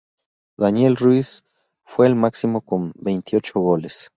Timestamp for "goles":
3.59-4.09